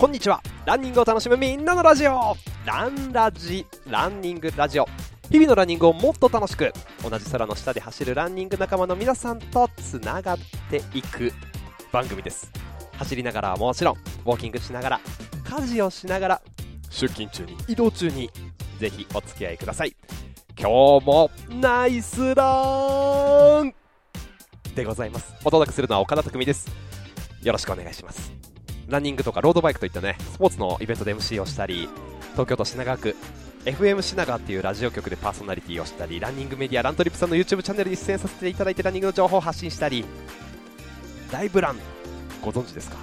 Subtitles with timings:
[0.00, 0.42] こんにちは。
[0.64, 2.34] ランニングを楽しむみんなのラジオ。
[2.64, 4.88] ランラジランニングラジオ。
[5.28, 6.72] 日々のランニングをもっと楽しく
[7.06, 10.38] 同じ空の下で走るランニング仲間の皆さんとつながっ
[10.70, 11.34] ていく
[11.92, 12.50] 番組です。
[12.96, 15.00] 走りながらはもちろんウォーキングしながら
[15.44, 16.42] 家事をしながら
[16.88, 18.30] 出勤中に移動中に
[18.78, 19.94] ぜひお付き合いください。
[20.58, 21.30] 今日も
[21.60, 23.74] ナイスラン
[24.74, 25.34] でございます。
[25.44, 26.70] お届けするのは岡田匠です。
[27.42, 28.49] よろしくお願いします。
[28.90, 31.88] ランニングとかロードバイクといったねスポーツのイベントで MC をしたり
[32.32, 33.16] 東京都品川区
[33.64, 40.04] FM 品川っていうラジオ局でパーソナリティをしたりランニングメディアラントリップさんの YouTube チャンネルに出演させていただいてランニングの情報を発信したり
[41.32, 41.76] ライブラン
[42.42, 42.96] ご存知ですか？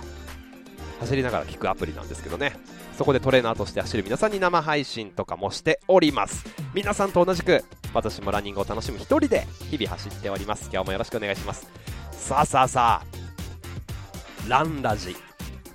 [1.00, 2.54] 走りながら聞くアプリなんですけどね。
[2.98, 6.44] そこでトレーナーとして走る皆さんに生配信とかもしております。
[6.74, 7.64] 皆さんと同じく
[7.94, 10.72] 私もランニングを楽しむ一人で日々走っております。
[10.74, 11.68] 今日もよろしくお願いします。
[12.12, 15.16] さあさあさあランラジ、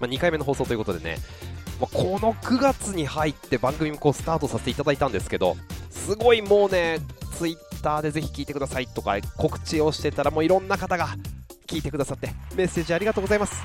[0.03, 1.17] まあ、2回目の放送ということでね、
[1.81, 5.57] まあ、この9月に入って番組もこうスタートさせていただいたんですけど
[5.91, 6.99] すごいもうね
[7.39, 11.09] ツイッターでぜひ聞いてくださいとか告知をしてたらもういろんな方が
[11.69, 13.63] 聞いてくださってメッセージありがとうございます。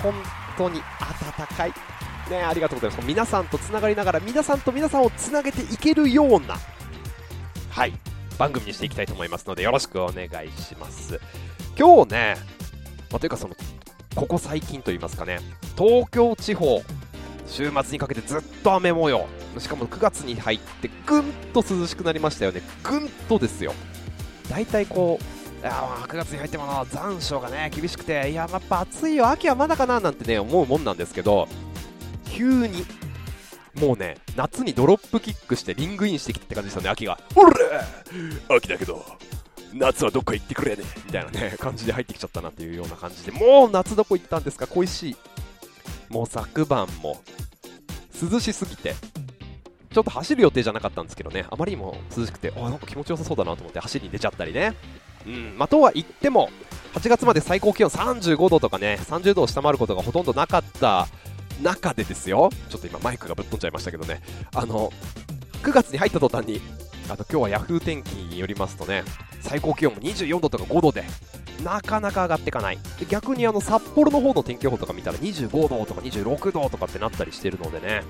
[0.00, 0.14] 本
[0.56, 1.72] 当に温かい。
[2.30, 3.06] ねありがとうございます。
[3.06, 6.56] 皆さんとつながりながら皆さんと皆さんをつなげていけるような
[7.70, 7.92] はい
[8.38, 11.20] 番組にしていきたいと思いますのでよろしくお願いします。
[11.78, 12.36] 今日ね、
[13.10, 13.54] まあ、というかその
[14.14, 15.40] ここ最近といいますかね。
[15.76, 16.82] 東京地方
[17.46, 19.26] 週末にかけてずっと雨模様。
[19.58, 22.62] しかも9月に入ってぐんと涼しくなりましたよね。
[22.82, 23.74] ぐんとですよ。
[24.48, 25.72] 大体こういや
[26.06, 29.28] 9月に入っても残暑がね厳しくていややっぱ暑いよ。
[29.28, 31.48] 秋はまだかななんてね思うもんなんですけど
[32.30, 32.84] 急に
[33.80, 37.18] もうね夏にドロップキックしてリングインしてきてって感じですよね秋が。
[37.34, 37.54] ほら
[38.56, 39.04] 秋だけど。
[39.74, 45.16] 夏はどっか行ってくれねみたいなね感じで入ってきちゃったなっていうような感じでもう夏どこ行ったんですか恋しい。
[46.08, 47.20] もう昨晩も
[48.30, 48.94] 涼しすぎて
[49.92, 54.74] ちょっと走る予定じゃなかったんですけどねあまりにも涼しくてあなんか気持ちよさそうだなと思って走りに出ちゃったりね。
[55.26, 56.50] うんまあ、とは言っても
[56.92, 61.08] 8月まで最高気温35度とかね30度を下回ることがほとんどなかった
[61.62, 62.50] 中でですよ。
[62.68, 64.20] ちょっと今マイクがぶっ飛んじゃいましたけどね。
[64.54, 64.92] あの
[65.62, 66.60] 9月に入った途端に
[67.08, 69.02] あと今日はヤフー天気によりますとね
[69.44, 71.04] 最高気温も24度とか5度で
[71.62, 72.78] なかなか上がっていかない。
[73.08, 78.02] 逆にあの札幌の方の天気予報とか見たら25度とか26度とかってなったりしてるのでね。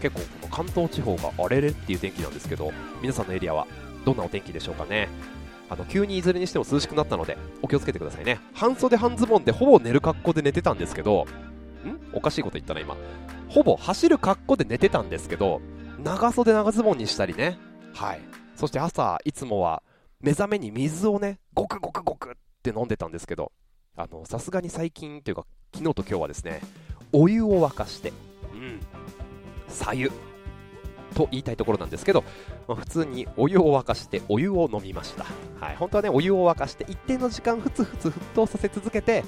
[0.00, 2.70] 結構この関東地方が荒れれっていう天気なんですけど
[3.00, 3.66] 皆さんのエリアは
[4.04, 5.08] どんなお天気でしょうかね。
[5.68, 8.38] あの急にいずれにしても涼しくなったのでお気をつけてくださいね。
[8.54, 11.26] 半袖半ズボンでほぼ寝る格好で寝てたんですけど
[11.84, 11.98] ん？
[12.12, 12.96] おかしいこと言ったな今。
[13.48, 15.60] ほぼ走る格好で寝てたんですけど
[16.04, 17.58] 長袖長ズボンにしたりね。
[17.94, 18.20] はい。
[18.54, 19.82] そして朝いつもは
[20.20, 22.32] 目覚めに水をねごくごくごくっ
[22.62, 23.52] て飲んでたんですけど
[23.96, 26.60] あのさすがに最近というか昨日と今日はですね
[27.12, 28.12] お湯を沸かして
[28.52, 28.80] うん。
[29.68, 30.10] さ湯。
[31.14, 32.24] と言いたいところなんですけど、
[32.68, 35.24] まあ、普通にお湯を沸かしてお湯を飲みました、
[35.58, 39.24] はい、本当はねお湯を沸かして一定の時間ふつふつ沸騰させ続けて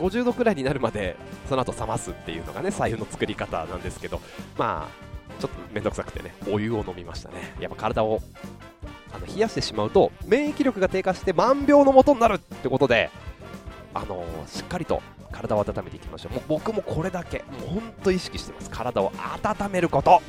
[0.00, 1.16] 50度くらいになるまで
[1.48, 4.20] その後冷ますっていうのがね左右の作り方なんですけど
[4.58, 7.54] まあちょっとめんどくさくてねお湯を飲みましたね。
[7.60, 8.20] やっぱ体を
[9.12, 13.10] あの冷やしてしまうと免疫力が低下して万病のもとになるってことで
[13.94, 16.34] あの、しっかりと体を温めていきましょう。
[16.34, 18.70] もう僕もこれだけ本当意識してます。
[18.70, 19.12] 体を
[19.42, 20.22] 温めること。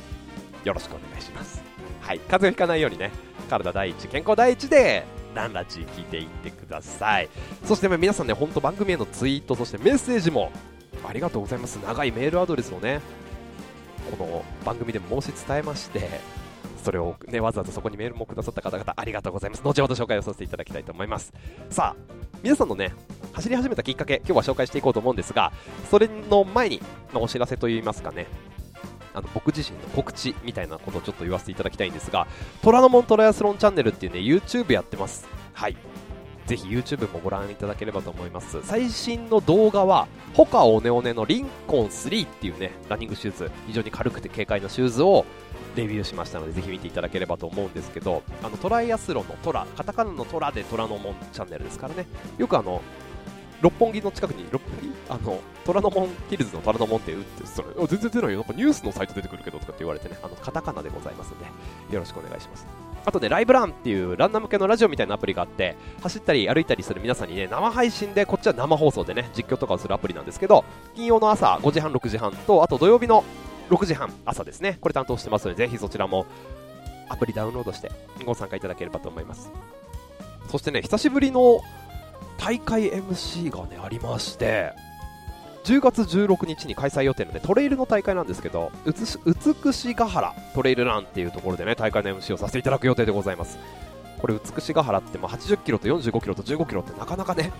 [0.64, 1.62] よろしくお願いします。
[2.00, 2.18] はい。
[2.20, 3.10] 風邪をひかないようにね。
[3.48, 7.28] 体第一健康第一でランラジ聞いていってください。
[7.64, 10.50] そして皆さんね本当番組へのツイートそしてメッセージも
[11.06, 11.76] ありがとうございます。
[11.76, 13.00] 長いメールアドレスをね
[14.10, 16.20] この番組でも申し伝えまして
[16.84, 21.32] それをねわざわざそこにメールもくださった方々ありがとうございます後ほど紹介をさせていただきたいと思います
[21.70, 22.92] さあ皆さんのね
[23.32, 25.52] 走り始めたきっかけ今日は紹介していこうと思うんですが
[25.90, 26.80] それの前に
[27.12, 28.26] のお知らせといいますかね
[29.14, 32.26] あの僕自身の告知みたいなことをちょっと言わせていただきたいんですが、
[32.62, 35.26] 虎ノ門トライアスロンチャンネルっていうね、YouTube やってます。
[35.52, 35.76] はい。
[36.46, 38.60] ぜひ YouTube もご覧いただければと思います。
[38.64, 45.24] 最新の動画は、ホカオネオネのリンコン3っていうね、ランニングシューズ、非常に軽くて軽快なシューズを
[45.76, 52.06] レビューしましたので、ぜひ見ていただければと思うんですけど、あのトライアスロンのトラ、カタカナのトラで虎ノ門チャンネルですからね、
[52.38, 52.80] よくあの、
[53.60, 58.38] 六本木の近くに、六本木あの、虎ノ門、ヒルズの虎ノ門って打って、それ、全然出ないよ。
[58.40, 61.46] なんかニュースのサイト出てくるけどとかって言われてね、あの、カタカナでございますので、
[61.94, 62.66] よろしくお願いします。
[63.06, 73.24] あとね、ライブランっていうランナー向けのラジオみたいなアプリがあって、走ったり歩いたりする皆さんにね、生配信で、こっちは生放送でね、実況とかをするアプリなんですけど、金曜の朝5時半、6時半と、あと土曜日の
[73.70, 76.26] 6時半、朝ですね、これ担当してますので、ぜひそちらも
[77.08, 77.90] アプリダウンロードして
[78.24, 79.50] ご参加いただければと思います。
[80.50, 81.60] そしてね、久しぶりの
[82.38, 84.72] 大会 MC がね、ありまして、
[85.64, 93.58] 10月16日に開催予定の、ね、トレイルの大会なんですけどうつ、美しが原トレイルランっていうところでね、大会の MC をさせていただく予定でございます。
[94.18, 97.50] これ、美しが原ってまあ80キロと45キロと15キロってなかなかね、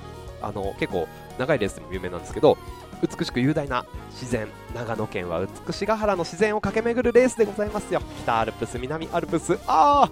[0.43, 1.09] あの結構
[1.39, 2.59] 長いレースでも有名なんですけど、
[3.03, 8.01] 美しく雄大な自然、長野県は美しが原の自然を駆け巡るレースでございますよ。
[8.23, 10.11] 北アルプス、南アルプス、あ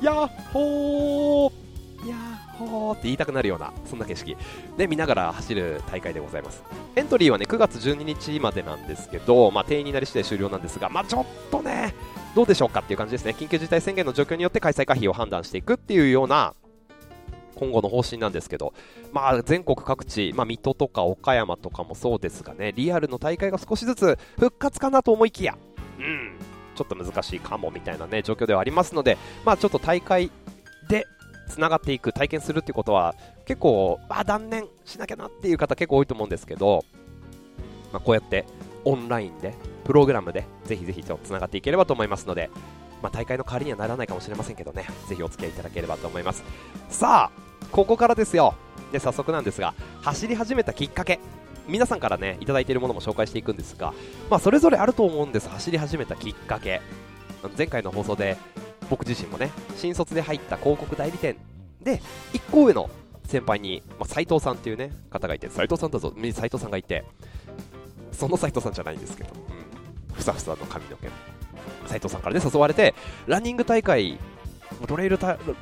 [0.00, 4.36] ー、やっほーやーほーって言いたくなるようなそんな景色。
[4.76, 6.62] で見ながら走る大会でございます。
[6.96, 11.94] エントリーはね9月12日までなんですけど、まあ、定員になり次第終了なんですが、まあ、ちょっとね
[12.34, 13.34] どうでしょうかっていう感じですね。
[13.38, 16.54] 緊急事態宣言の状況によって開催可否を判断していくっていうような
[17.54, 18.74] 今後の方針なんですけど、
[19.12, 25.56] まあ、全国各地、まあ、水戸とか岡山とかもそうですがねリアルの大会が少しずつ復活かなと思いきや、
[25.98, 26.36] うん、
[26.74, 30.30] ちょっと難しいかもみたいなね状況ではありますので、まあ、ちょっと大会
[30.88, 31.06] で
[31.46, 33.14] つながっていく、体験するっていうことは、
[33.44, 36.84] 結構、あ、断念しなきゃなっていう方結構多いと思うんですけど、
[37.92, 38.44] まあ、こうやって
[38.84, 39.54] オンラインで、
[39.84, 42.50] プログラムで、ぜひぜひとつながっていければと思いますので、
[43.04, 46.42] まあ、大会の代わりにはならないかもしれませんけどね、ぜひお付き合いいただければと思います。
[46.88, 48.54] さあ、ここからですよ。
[48.92, 51.20] で、早速なんですが、走り始めたきっかけ、
[51.68, 53.92] 皆さんからね、いただいているものも紹介していくんですが、
[54.30, 56.80] まあ、それぞれあると思うんです、走り始めたきっかけ。
[57.58, 58.38] 前回の放送で
[58.88, 61.36] 僕自身もね新卒で入った広告代理店。
[61.82, 62.00] で
[62.32, 62.88] 1個上の
[63.26, 66.14] 先輩に、まあ、斉藤さんっていうね方がいて斉藤さんだぞ。
[66.16, 67.04] 斉藤さんがいて
[68.12, 69.30] その斉藤さんじゃないんですけど、
[70.10, 71.33] うん、ふさふさの髪の毛。
[71.86, 72.94] 斉藤さんからね誘われて
[73.26, 74.18] ランニング大会
[74.86, 75.18] トレイル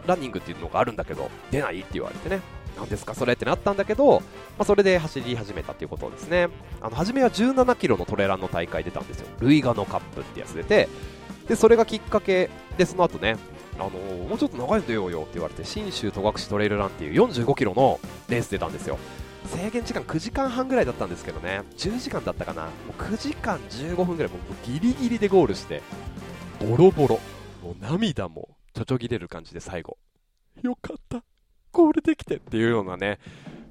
[0.06, 2.40] ランニングっていうのがあるんだけど出ないって言われてね。
[2.76, 4.26] 何ですかそれってなったんだけど、ま
[4.60, 6.48] あ、それで走り始めたっていうことですね。
[6.80, 9.28] あの初めは17キロのトレランの大会出たんですよ。
[9.40, 10.88] ルイガノカップってやつ出て。
[11.46, 13.36] でそれがきっかけでその後ね
[13.78, 18.98] あのー、もうちょっと長いの出ようよって言われて信州戸隠トレイルランっていう45キロのレース出たんですよ。
[19.46, 21.62] 制限時間9時間半ぐらいだったんですけどね。
[21.76, 22.64] 10時間だったかな。
[22.64, 25.82] もう9時間15分ぐらいもうギリギリでゴールして
[26.60, 27.20] ボロボロ。
[27.62, 29.98] もう涙もちょちょぎれる感じで最後。
[30.62, 31.22] よかった。
[31.72, 33.18] ゴールできてっていうようなね。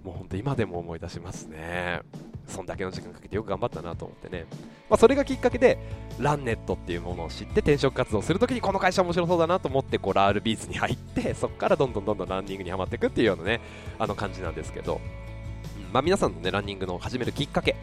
[0.03, 2.01] もうほんと今でも思い出しますね。
[2.47, 4.45] そんだけの時間かけてよく頑張ったなと思ってね、
[4.89, 5.77] まあ、それがきっかけで
[6.19, 13.62] ランネットっていうものを知って転職活動するときにこの会社面白そうだなと思ってこうアールビーズに入ってそこからどんどんどんどんランニングにはまっていくっていうようなね
[14.00, 15.00] あの感じなんですけど、
[15.92, 17.76] まあ、皆さんのねランニングの始めるきっかけ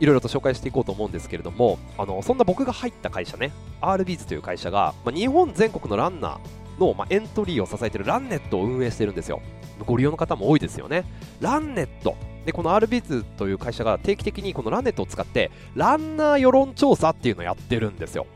[0.00, 9.40] いろいろと紹介していこうと思うんですけれどもあのそんな僕が入った会社ね r ビーズという会社が、まあ、日本全国のランナーの、まあ、エントリーを支えているランネットを運営してるんですよ。
[9.84, 11.04] ご利用の方も多いですよね。
[11.40, 12.16] ランネット。
[12.44, 18.26] でこの r ビーズという会社が定期的にこのランネットを使ってランナー世論調査っていうのをやってるんですよ。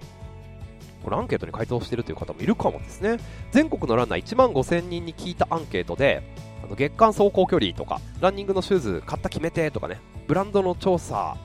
[1.03, 3.19] これアンケートに回答してるという方もいるかもですね。
[3.53, 6.23] 全国のランナー1万5000人に聞いたアンケートで
[6.73, 11.37] の月間走行距離とかランニングのシューズ買った決めてとかねブランドの調査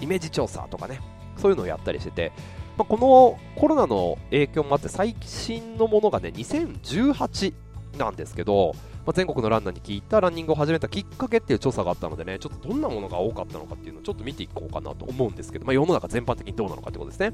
[0.00, 1.00] イメージ調査とかね
[1.36, 2.32] そういうのをやったりしてて、
[2.76, 7.54] まあ、このコロナの影響もあって最新のものがね2018
[7.98, 8.74] なんですけど
[9.08, 17.32] まあ、全国のランナーに聞いたランニングを始めたきっかけっていう調査があったのでね、ちょっとどんなものが多かったのかっていうのをちょっと見ていこうかなと思うんですけど、まあ、世の中全般的にどうなのかってことですね。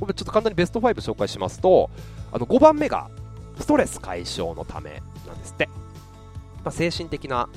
[0.00, 1.90] これちょっと簡単にベスト5紹介しますと、
[2.32, 3.10] あの5番目が
[3.58, 5.68] ストレス解消のためなんですって。
[6.64, 7.48] まあ、精神的な、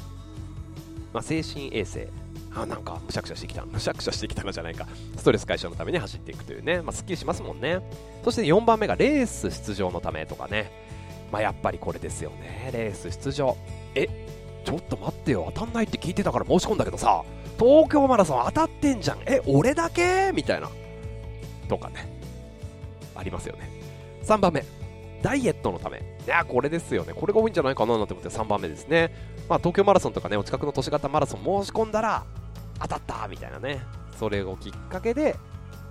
[1.13, 2.09] まあ、精神衛生
[2.55, 7.81] あなんかむしゃくしゃしてきたむしゃくしゃしてきたのじゃないかストレス解消のために走っていくというね、まあ、すっきりしますもんね
[8.23, 10.83] そして4番目がレース出場のためとかね
[11.33, 13.57] まあ、やっぱりこれですよね、レース出場。
[13.95, 14.07] え、
[14.63, 17.23] ちょっと待ってよ、当たんないって聞いてたから申し込んだけどさ、
[17.57, 19.17] 東京マラソン当たってんじゃん。
[19.25, 20.31] え、俺だけ？
[20.31, 20.69] みたいな。
[21.67, 22.07] とかね。
[23.15, 23.67] ありますよね。
[24.25, 24.63] 3番目、
[25.23, 26.03] ダイエットのため。
[26.25, 27.13] いや、これですよね。
[27.13, 29.13] これが多いんじゃないかななんて思って3番目ですね。
[29.49, 32.23] まあ、東京マラソンとかね、お近くの都市型マラソン申し込んだら、
[32.79, 33.81] 当たったみたいなね。
[34.17, 35.35] それをきっかけで、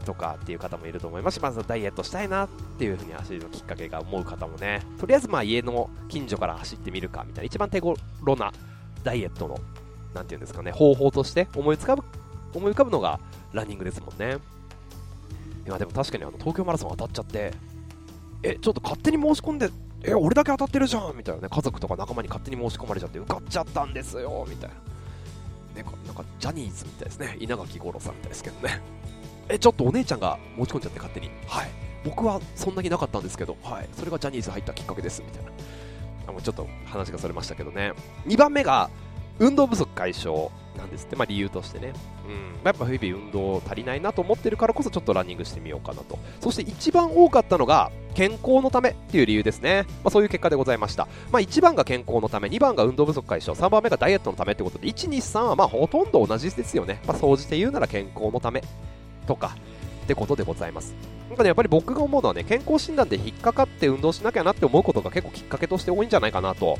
[0.02, 2.48] とかっていう方もいると思いますし、まずダイエットしたいなっ
[2.78, 7.96] ていう風に走るのきっかけが思う方もね、とりあえずまあ家の近所から走ってみるかみたいな、一番手頃
[8.36, 8.52] な
[9.04, 9.58] ダイエットの、
[10.14, 12.02] なていうんですかね、方法として思い浮かぶ、
[12.54, 13.20] 思い浮かぶのが
[13.52, 14.38] ランニングですもんね。
[15.66, 17.52] いや、でも確かにあの東京マラソン当たっちゃって、
[18.42, 19.70] え、ちょっと勝手に申し込んで、
[20.04, 25.82] え、俺だけ当たってるじゃんみたいなね、家族とか仲間に勝手に申し込まれちゃって、受かっちゃったんですよみたいな。
[25.82, 27.36] ね、なんかジャニーズみたいですね。
[27.40, 28.80] 稲垣吾郎さんみたいですけどね。
[29.48, 31.30] え、ちょっとお姉ちゃんが持ち込んじゃって勝手に。
[31.46, 31.70] はい。
[32.04, 33.88] 僕はそんなになかったんですけど、はい。
[33.92, 35.50] それがジャニーズ入ったきっかけです、みたいな。
[36.28, 37.92] あもうちょっと話がそれましたけどね。
[38.26, 38.90] 2番目が、
[39.38, 41.92] 運動不足解消なんですって、まあ、理由としてね、
[42.26, 58.62] うん、やっぱ日々運動足りないなと思ってるからこそちょっとランニングしてみようかなとそして一番多かったのが健康のためっていう理由ですね、まあ、そういう結果でございました、まあ、1番が健康のため2番が運動不足解消3番目がダイエットのためってことで123はまほとんど同じですよね、まあ、総じて言うなら健康のため
[59.26, 59.56] とか
[60.02, 60.94] ってことでございます。
[61.28, 66.78] なんかね、やっぱり僕が思うのはね、健康診断で引っかかって運動しなきゃなって思うことが結構きっかけとして多いんじゃないかなと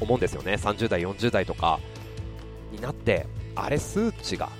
[0.00, 0.54] 思うんですよね。
[0.54, 1.80] 30代、40代とか
[2.72, 4.50] になって、あれ数値が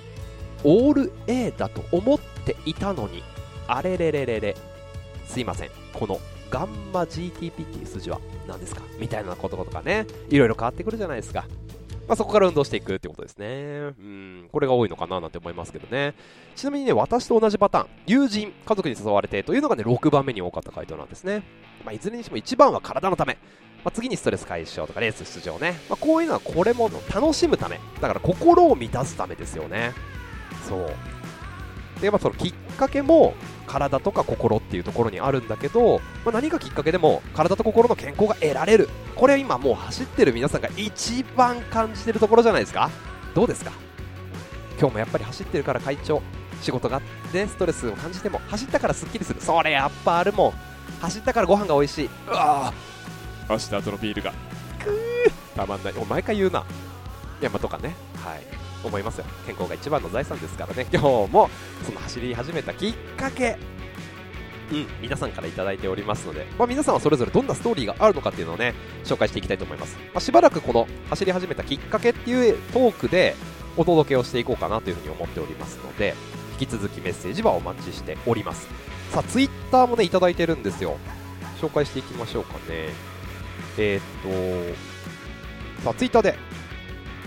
[0.63, 3.21] オール A だと思っていたのに、
[3.67, 4.55] あれれれれれ、
[5.27, 6.19] すいません、この
[6.49, 8.81] ガンマ GTP っていう数字は何ですか？
[8.99, 11.45] みたいなこととかね、いろいろ変わってくるじゃないですか。
[12.07, 13.93] まあ、そこから運動していくってことですね。
[13.99, 16.15] うん、これが多いのかななんて思いますけどね。
[16.55, 21.43] ちなみにね、私と同じパターン、友人、家族に誘われてというのがね、6番目に多かった回答なんですね。
[21.83, 23.37] まあ、いずれにしても1番は体のため。
[23.83, 25.73] まあ、次にストレス解消とかレース出場ね。
[25.89, 27.77] まあ、こういうのはこれも楽しむため。
[27.99, 29.91] だから心を満たすためですよね。
[30.69, 30.87] そう。
[31.99, 33.33] で、やっぱそのきっかけも
[33.67, 38.89] 体とか心っていうところにあるんだけど、まあ、何がきっかけでも体と心の健康が得られる。
[39.15, 42.89] これ今もう走ってる皆さんが一番感じてるところじゃないですか。
[43.35, 43.71] どうですか？
[44.79, 46.21] 今日もやっぱり走ってるから会長
[46.61, 49.41] 仕事があってストレスを感じても走ったからすっきりする。
[49.41, 50.53] それやっぱあるもん。
[51.01, 52.09] 走ったからご飯が美味しい。
[52.27, 52.73] うわ
[53.47, 54.31] 走った後のビールが。
[54.79, 55.55] くー。
[55.55, 55.93] たまんない。
[55.93, 56.63] もう毎回言うな。
[57.41, 57.95] 山とかね。
[58.23, 59.25] はい思いますよ。
[59.45, 60.87] 健康が一番の財産ですからね。
[60.91, 61.49] 今日も
[61.83, 63.57] その走り始めたきっかけ。
[64.71, 68.73] うん、皆さんから頂いておりますので、まあ、皆さんはそれぞれどんなストーリーがあるのかっていうのをね
[69.05, 73.37] 紹介していきたいと思います、まあ、しばらくこの走り始めたきっかけっていうトークで
[73.77, 76.15] お届けをしていこうかなというふうに思っておりますので
[76.59, 78.67] 引き続きメッセージはお待ちしております。
[79.11, 80.97] さあツイッターもね頂いてるんですよ。
[81.61, 82.89] 紹介していきましょうかね。
[83.77, 84.75] えー、っ
[85.77, 86.35] とさあツイッターで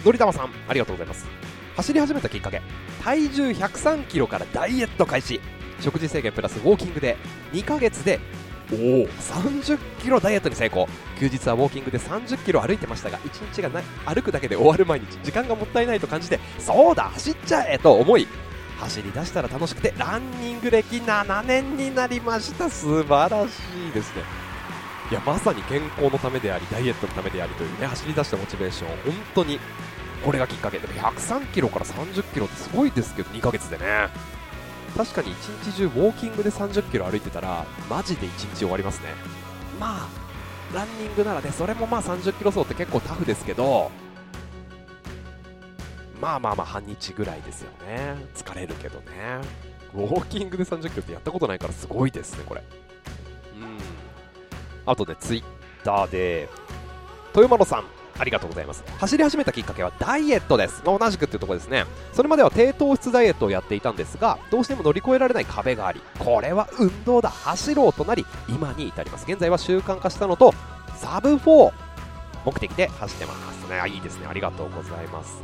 [0.05, 1.40] のりたまさんありがとうございます。
[1.81, 2.61] 走り始めたきっかけ
[3.03, 5.41] 体重103キロからダイエット開始。
[5.81, 7.17] 食事制限プラスウォーキングで
[7.55, 8.21] 2ヶ月で
[8.71, 8.79] おお。
[9.09, 10.87] 30キロダイエットに成功。
[11.19, 15.07] 休日はウォーキングで30キロ歩いてましたが1日がな歩くだけで終わる毎日。
[15.23, 18.29] 時間がもったいないと感じてそうだ走っちゃえと思い
[18.79, 22.69] 走り出したら楽しくてランニング歴7年になりました。
[22.69, 23.53] 素晴らし
[23.89, 24.23] いですね。
[25.11, 29.59] いやまさに健康のためでありダイエットのためでありというね走り出したモチベーション本当に
[30.25, 34.09] これがきっかけでも103キロから30キロってすごいですけど2ヶ月でね。
[34.97, 39.09] 確かに一日中ウォーキングで30キロ歩いてたらマジで1日終わりますね。
[39.79, 40.09] まあ
[40.75, 43.91] ランニングならねそれもまあ30キロ走って結構タフですけど
[46.21, 48.17] まあまあまあ半日ぐらいですよね。
[48.35, 49.07] 疲れるけどね。
[49.95, 52.63] ウォーキングで30キロってやったことないからすごいですねこれ。
[53.61, 53.79] うん。
[54.87, 55.45] あとねツイッ
[55.85, 56.49] ターで
[57.35, 58.00] 豊丸さん。
[58.19, 58.85] ありがとうございます。
[58.99, 61.85] 走り始めたきっかけはダイエットです、まあ、同じくっていうところですね。
[62.13, 67.31] それまでは低糖質ダイエットをやっていたんですがどうしても乗り越えられない壁がありこれは運動だ。
[67.31, 69.25] 走ろうとなり今に至ります。
[69.29, 70.55] 現在は習慣化したのと
[70.97, 71.73] サブ4
[72.45, 73.83] 目的で走ってますね。
[73.89, 74.27] いいですね。
[74.29, 75.43] ありがとうございます。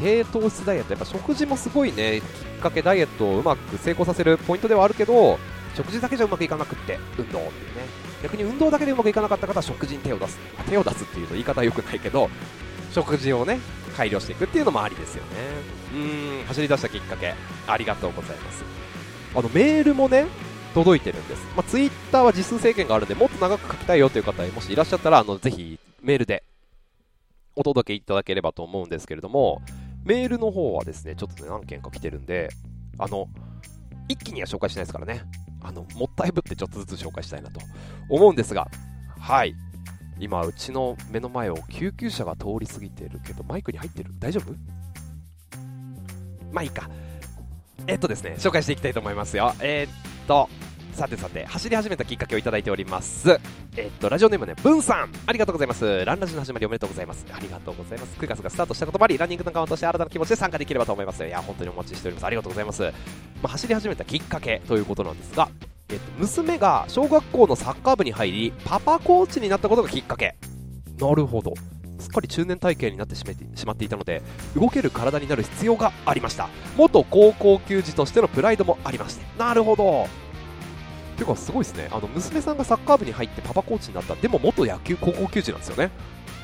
[0.00, 0.92] 低糖質ダイエット。
[0.92, 2.20] やっぱ食事もすごいね。
[2.20, 2.26] きっ
[2.60, 5.38] かけダイエットをうまく成功させるポイントではあるけど
[5.78, 8.08] 食事だけじゃうまくいかなくって運動っていうね。
[8.24, 10.36] 逆に運動だけでうまくいかなかった方は食事に手を出す
[10.68, 12.28] 手を出すっていうと言い方は良くないけど
[12.90, 13.60] 食事をね
[13.96, 15.30] 改良していくっていうのもありですよね。
[15.94, 17.34] うん走り出したきっかけ
[17.68, 18.64] ありがとうございます。
[19.36, 20.26] あのメールもね
[20.74, 26.44] 届いてるんです、まあ、ツイッターは字数制限があるんでもっと長く書きたいよという方もしいらっしゃったらあのぜひメールで
[27.56, 29.62] お届けいただければと思うんですけれども
[30.04, 32.48] メールの方はですねちょっとね何件か来てるんで
[32.98, 33.28] あの
[34.08, 35.22] 一気には紹介しないですからね。
[35.60, 37.60] あの、もったいぶってちょっとずつ紹介したいなと
[38.08, 38.68] 思うんですが、
[39.18, 39.54] はい。
[40.20, 44.10] 今、うちの目の前を救急車が通り過ぎてるけど、マイクに入ってる？
[44.18, 44.52] 大丈夫？
[46.52, 46.90] まあいいか。
[47.86, 49.54] えっとですね、紹介していきたいと思いますよ。
[49.60, 50.48] えー、っと、
[50.98, 53.38] さてさて、走り始めたきっかけをいただいております。
[53.76, 56.04] えっと、ラジオネームね、ブンさん、ありがとうございます。
[56.04, 57.24] ランラジの始まりおめでとうございます。
[57.32, 58.18] ありがとうございます。
[58.18, 61.24] 9月がスタートしたこともあり、ランニング仲間として新たな気持ちで参加できればと思います。
[61.24, 62.24] いや、本当にお待ちしております。
[62.26, 62.82] ありがとうございます。
[62.82, 62.90] ま
[63.44, 65.48] あ、走り始めたきっかけということなんですが、
[65.88, 70.34] えっと、娘が小学校のサッカー部に入り、パパコーチになったことがきっかけ。
[70.98, 71.54] なるほど。
[72.00, 73.24] すっかり中年体型になってし
[73.66, 74.22] まっていたので
[74.54, 80.06] 動ける体になる必要がありました元高校球児としてのプライドもありましてなるほど
[81.18, 81.88] ていうかすごいですね。
[81.90, 84.14] あの娘さんがサッカー部に入ってパパコーチになった。
[84.14, 85.90] でも元野球高校球児なんですよね。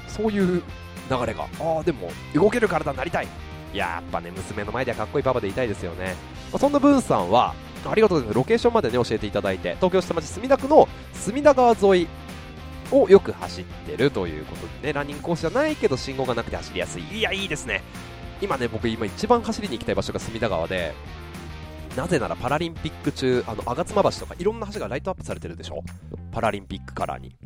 [0.09, 0.63] そういう
[1.11, 1.47] 流れが。
[1.61, 3.29] ああでも動ける体になりたい。
[3.73, 6.15] やっぱね娘の前ではかっこいいパパでいたいですよね、
[6.53, 8.37] まあ、そんなブーンさんはありがとうございます。
[8.37, 12.09] ロケーションまでね教えていただいて東京下町墨田区の隅田川沿い
[12.93, 17.03] をよく走ってるということでねランニングコースじゃないけど信号がなくて走りやすい。
[17.03, 17.83] いやいいですね。
[18.41, 20.95] 今ね僕今一番走りに行きたい場所が隅田川で
[21.97, 25.83] なぜならパラリンピック中あの吾妻橋とかいろんな橋がライトアップされてるでしょ？
[26.33, 27.37] パラリンピックカラーに。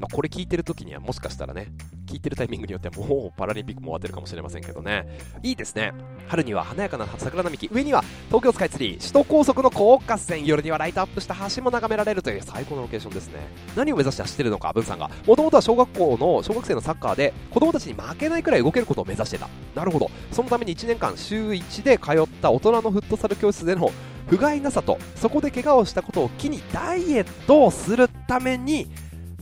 [0.00, 1.68] まあ、これ聞いてる時にはもしかしたらね、
[2.06, 5.06] 聞いてるタイミングによってはもうパラリンピックも終わってるかもしれませんけどね。
[5.42, 5.92] いいですね。
[6.26, 13.40] 春には華やかな桜並木、上には東京スカイツリー、首都高速の高架線、夜にはライトアップした橋も眺められるという最高のロケーションですね。
[13.76, 15.10] 何を目指して走ってるのか、文さんが。
[15.26, 19.50] もともとは小学校の、小学生のサッカーで子供たちに負けないくらい動けることを目指してた。
[19.74, 20.10] なるほど。
[20.32, 23.92] そのために1年間週1で通った大人のフットサル教室での
[24.30, 28.86] 不甲斐なさと、そこで怪我をしたことを機にダイエットをするために、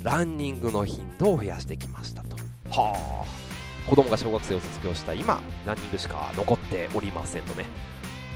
[0.03, 2.37] ランニングの頻度を増やしてきましたと。
[2.71, 3.49] はあ。
[3.89, 7.67] 子供が小学生を卒業した今、ランニングしか残っておりませんとね。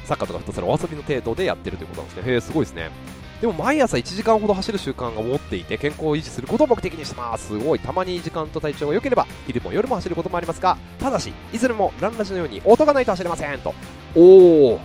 [0.05, 2.33] サッカーとかフットサルお遊びの程度でやってるということなんですね。
[2.33, 2.91] へえ、すごいですね。
[3.43, 13.75] でも毎朝1時間ほど走る習慣が持っていて健康を維持することを目的にしてますすごいたまに時間と体調が良ければ昼も夜も走ることもありますがただしいずれもランラジのように音がないと走れませんと
[14.15, 14.81] おお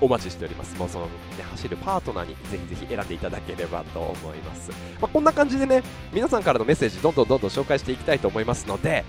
[0.00, 0.78] お待ちしております。
[0.78, 1.10] もうその、ね、
[1.50, 4.70] 走るパートナーにぜひぜひ選んでいただければと思います。
[4.70, 9.04] まあ、こんな感じでね、皆さんからのメッセージどんどんどんどん紹介していきたいと思いますので、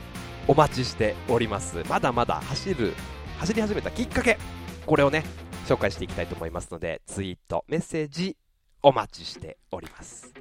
[0.48, 1.84] お待ちしております。
[1.88, 2.93] まだまだ走る、
[3.38, 4.38] 走り始めたきっかけ、
[4.86, 5.24] これをね、
[5.67, 8.36] 紹介していきたいと思いますので、ツイート、メッセージ、
[8.81, 10.34] お待ちしております。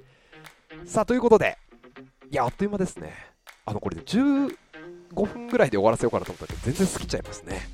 [0.86, 1.58] さあ、ということで、
[2.30, 3.12] いや、あっという間ですね。
[3.66, 4.50] あの、これで15
[5.30, 7.68] 分ぐらいで終わらせようかなと思ったけど、全然過ぎちゃいますね。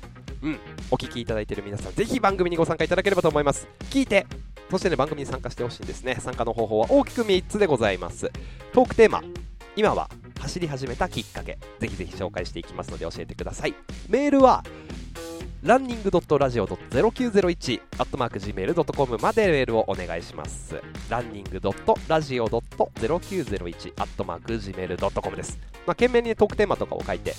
[0.45, 0.59] うん、
[0.91, 3.67] お聞きいただいている皆さん、ぜひ番組にご参加いただければと思います。
[3.89, 4.27] 聞いて、
[4.69, 6.17] そしてね、番組に参加してほしいんですね。
[6.19, 8.31] 参加の方法は大きく3つでございます。
[8.71, 9.23] トークテーマ、
[9.75, 10.07] 今は
[10.39, 13.73] 走り始めたきっかけ、ぜひぜひ紹介していきますので教えてください。
[14.07, 14.63] メールは、
[15.63, 20.79] ランニングドットラジオ .0901 アットマーク Gmail.com までメールをお願いします。
[21.09, 25.57] ランニングドットラジオ .0901 アットマーク Gmail.com です。
[25.87, 27.33] まあ、懸命にトークテーマとかを書いて、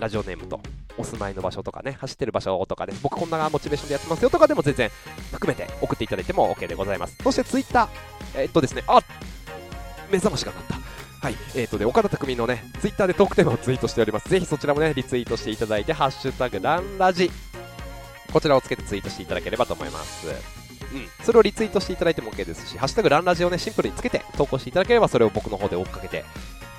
[0.00, 0.60] ラジオネームと
[0.98, 4.90] お住まいの場所とかね、走ってる場所とかで、僕こんなモチベーションでやってますよとかでも全然
[5.32, 7.16] 含めて送っていただいても OK でございます。
[7.22, 7.88] そしてツイッター、
[8.42, 9.00] えー、っとですね、あ
[10.10, 10.74] 目覚ましが鳴った。
[11.20, 14.28] はい、えーとで、岡田匠のね、ツイッターでトークテーマをツイートしております。
[14.28, 17.30] ぜひそちらもね、リツイートしていただいて、ハッシュタグランラジ、
[18.32, 20.28] こちらをつけてツイートしていただければと思います。
[20.28, 26.24] うん、それをリツイートしていただいても OK ですし、ハッシュタグランラジをね、シンプルにつけて投稿していただければ、それを僕の方で追っかけて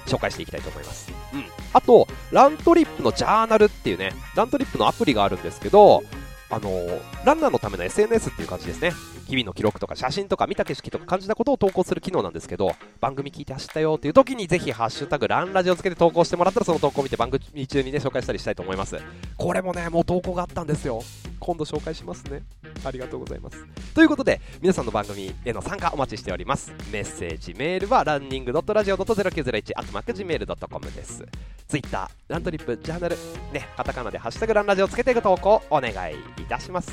[0.10, 1.12] 紹介していきたいと思います。
[1.34, 1.46] うん。
[1.74, 6.04] あと、ラントリップのジャーナルっていうね、ラントリップのアプリがあるんですけど、
[6.52, 8.92] あのー、ランナーのための SNS っていう感じですね。
[9.28, 18.98] 日々の記録とか写真とか見た景色とか感じたことを投稿する機能なんですけど、番組聞いて走ったよっていう時にぜひハッシュタグランラジをつけて投稿してもらったらその投稿を見て番組中にね、紹介したりしたいと思います。
[19.38, 21.04] これもね、もう投稿があったんですよ。
[21.40, 22.44] 今度紹介しますね。
[22.84, 23.66] ありがとうございます。
[23.94, 26.74] ということで、皆さんの番組への参加お待ちしております。
[26.92, 31.26] メッセージ、メールはランニング .radio.0901 アットマーク Gmail.com です。
[31.68, 33.16] Twitter、ラントリップ、ジャーナル、
[33.54, 36.92] ね、カタカナでハッシュタグランラジをつけていく投稿お願いいたします。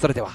[0.00, 0.30] それでは、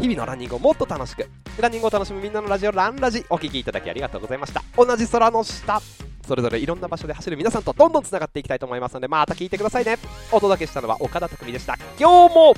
[0.00, 1.28] 日々のランニングをもっと楽しく
[1.60, 5.80] ランニングを楽しむみんなのラジオランラジお聴きいただきありがとうございました同じ空の下
[6.26, 9.98] それぞれいろんな場所で走る皆さんとどんどんつながっていきたいと思いますのでまた聞いてくださいね。
[10.32, 11.76] お届けしたのは岡田匠でした。
[11.98, 12.54] 今日も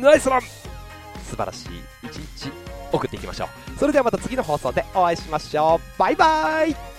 [0.00, 0.40] ナイスラン。
[0.40, 1.68] 素晴らしい
[2.02, 2.52] 一日
[2.92, 3.78] 送っていきましょう。
[3.78, 5.98] それではまた次の放送でお会いしましょう。
[5.98, 6.91] バイバイ。